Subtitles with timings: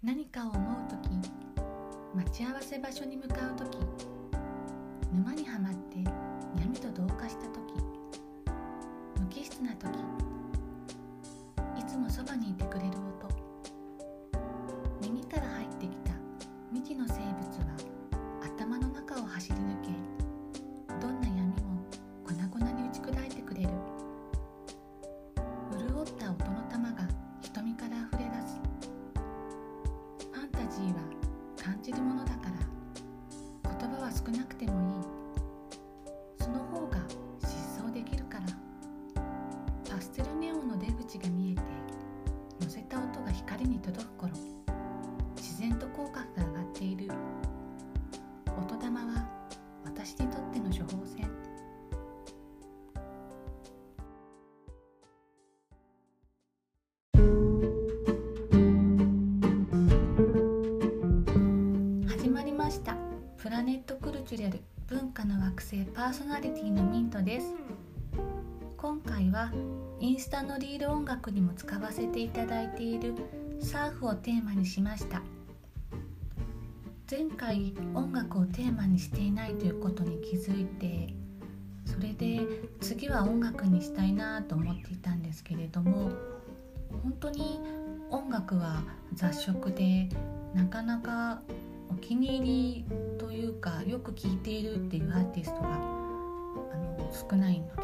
[0.00, 1.10] 何かを思う時
[2.14, 3.78] 待ち合わせ場所に向かう時
[5.12, 5.98] 沼にはまって
[6.56, 7.74] 闇と同化した時
[9.18, 9.88] 無機質な時
[11.76, 12.87] いつもそばにいてくれる
[34.28, 36.44] 少なくてもいい。
[36.44, 36.98] その方が
[37.40, 38.44] 疾走できるから。
[39.90, 41.62] パステルネオンの出口が見えて
[42.60, 44.32] 乗せた音が光に届く頃
[45.34, 46.44] 自然と口角が
[66.08, 67.54] パーソナリティのミントです。
[68.78, 69.52] 今回は
[70.00, 73.14] インスタのリール音楽にも使わせていただいている
[73.60, 75.20] サーフをテーマにしました。
[77.10, 81.12] 前回音楽をテーマにしていないということに気づいて
[81.84, 82.40] それで
[82.80, 86.10] 次は音楽にしたいなと思っていたんですけれども
[87.02, 87.60] 本当に
[88.08, 90.08] 音楽は雑食で
[90.54, 91.42] なかなか
[91.90, 92.87] お気に入り
[93.60, 97.82] かよく聴いているっていうアーティストがあの少ないので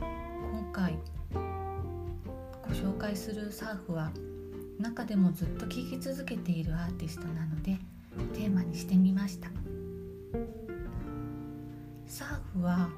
[0.00, 0.98] 今回
[2.68, 4.10] ご紹介するサーフは
[4.78, 7.78] 中でもずっと聴き続けているアーティストなので
[8.34, 9.48] テーマにしてみました。
[12.06, 12.88] サーフは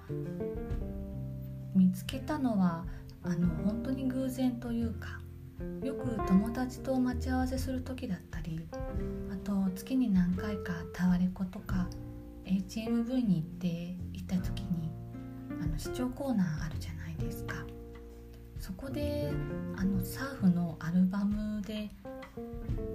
[1.74, 2.84] 見つけたのは
[3.22, 5.20] あの本当に偶然というか
[5.82, 8.60] よく友達と待ち合わせする時だったり
[9.32, 11.88] あと月に何回かタワレコとか
[12.48, 14.90] HMV に行って行った時に
[15.62, 17.54] あの視聴コーナーあるじゃないですか。
[18.58, 19.30] そこで
[19.76, 21.90] あのサーフのアルバムで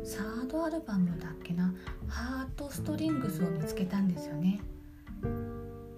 [0.03, 1.74] サードアルバムだっけな
[2.08, 4.59] 「ハートストリングス」を見つけたんですよね。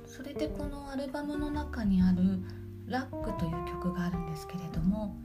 [0.06, 2.40] それでこのアルバムの中にある
[2.86, 5.16] 「ラック」という曲があるんですけれども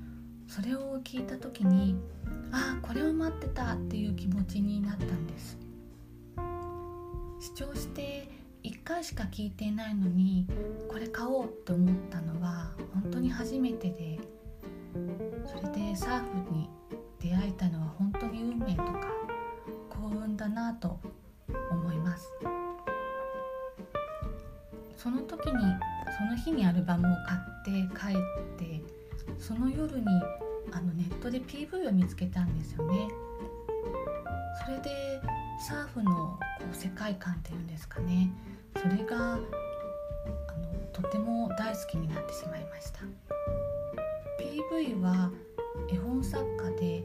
[0.46, 1.96] それを聞いた時に
[2.50, 5.69] ああこれを待ってたっていう気持ちになったんです。
[7.40, 8.28] 視聴して
[8.62, 10.46] 1回しか聞いていないのに
[10.88, 14.18] これ買おうって思ったのは本当に初めてで
[15.46, 16.68] それでサーフに
[17.18, 19.06] 出会えたのは本当に運命とか
[19.88, 21.00] 幸運だなと
[21.70, 22.30] 思います。
[24.96, 25.52] その時に
[26.18, 28.82] その日にアルバムを買って帰って
[29.38, 30.04] その夜に
[30.72, 33.08] あのネットで PV を見つけたんですよね。
[34.62, 34.90] それで
[35.60, 38.32] サーフのこう世界観っていうんですかね。
[38.80, 39.44] それがあの
[40.92, 43.00] とても大好きになってしまいました。
[44.40, 45.30] PV は
[45.92, 47.04] 絵本作家で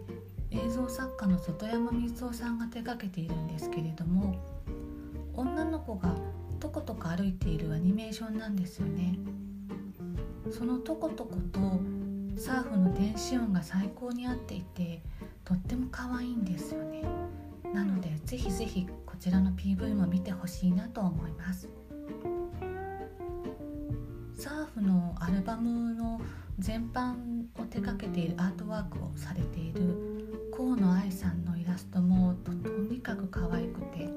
[0.52, 4.40] 映像作家の外山光夫さんが手がけているんですけれども
[5.34, 6.16] 女の子が
[6.62, 9.20] とことこ歩いているアニメーションなんですよね。
[10.50, 11.60] そのとことこと
[12.38, 15.02] サーフの電子音が最高に合っていて
[15.44, 17.05] とっても可愛いんですよね。
[17.76, 21.68] なのでぜひぜひこちらの PV も見てほしいなと思います。
[24.34, 26.22] サーフのアルバムの
[26.58, 27.14] 全般
[27.62, 34.10] を手掛けているアートワークをされている河野愛さんのイラストもとにかく可愛くて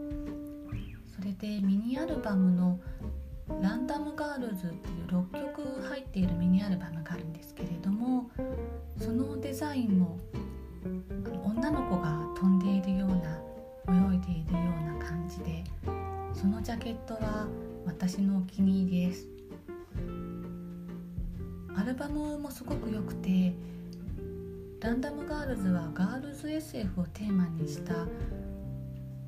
[1.06, 2.78] それでミニアルバムの
[3.60, 8.30] 「ランダムガールズ」っていう6曲入っているミニアルバムがあるんですけれども
[8.98, 10.07] そのデザインも
[16.40, 17.48] そのジャケットは
[17.84, 19.26] 私のお気に入りです。
[21.76, 23.52] アルバムもすごく良くて
[24.80, 28.06] ランダムガールズはガールズ SF をテーマにした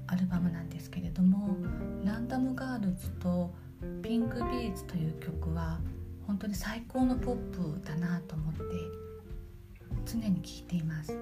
[0.07, 1.57] アルバムなんですけれども
[2.05, 3.53] ランダムガールズと
[4.05, 5.81] ピンクビーツという曲は
[6.29, 8.61] 本当に最高のポップだなと思って
[10.07, 11.19] 常に聴いています。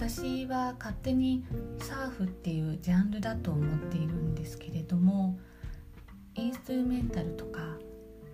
[0.00, 1.44] 私は勝手に
[1.78, 5.38] サーフっていうジャンルだと思っているんですけれども
[6.34, 7.60] インストゥルメンタルとか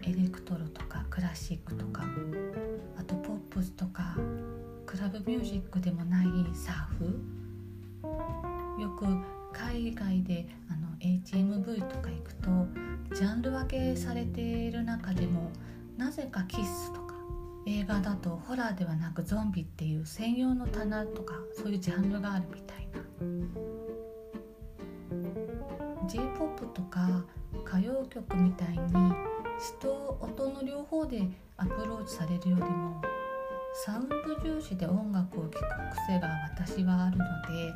[0.02, 2.04] エレクトロとかクラシックとか
[2.96, 4.16] あとポップスとか
[4.86, 7.20] クラブミュージックでもないサーフ。
[8.80, 9.04] よく
[9.52, 15.50] 海外であの HMV とか行くとジャンル分けされている中でも
[15.96, 17.05] なぜかキッスとか
[17.68, 23.02] 映画だとホラーではなくゾンビっていう専用の棚とかそういうジャンルがあるみたいな
[26.08, 27.24] j p o p とか
[27.66, 28.78] 歌謡曲みたいに
[29.58, 31.22] 詩と音の両方で
[31.56, 33.02] アプローチされるよりも
[33.84, 35.58] サウンド重視で音楽を聴く
[36.06, 37.74] 癖が私はあるので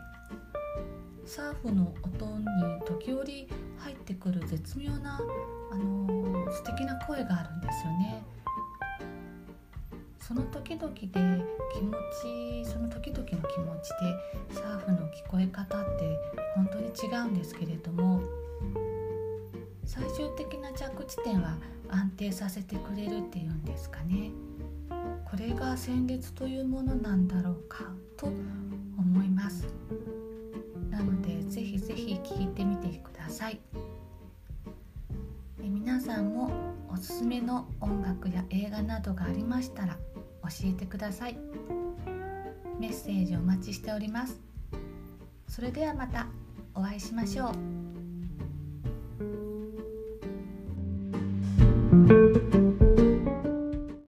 [1.27, 2.47] サーフの音に
[2.87, 3.49] 時折
[3.79, 5.21] 入ってくる絶妙な、
[5.73, 8.23] あのー、素敵な声があるんですよね。
[10.31, 11.09] その時々で
[11.75, 11.93] 気持
[12.63, 13.89] ちその時々の気持ち
[14.49, 16.17] でサーフの聞こえ方って
[16.55, 18.21] 本当に違うんですけれども
[19.85, 21.57] 最終的な着地点は
[21.89, 24.31] 安定させてくれるっていうんですかね。
[25.29, 29.67] これが戦列というものなんだろうかと思います。
[30.91, 33.59] なのでぜひぜひ聞いてみてください。
[35.61, 36.53] え皆さんも
[36.89, 39.99] おすすめの音楽や映画などがありましたら
[40.65, 41.39] えてください。
[42.79, 44.41] メッセージお待ちしております。
[45.49, 46.27] それではまた
[46.75, 47.90] お会いしましょう。